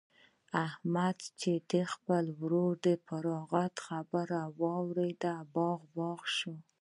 [0.65, 4.27] احمد چې د خپل ورور د فراغت خبر
[4.59, 5.23] واورېد؛
[5.55, 6.53] باغ باغ شو.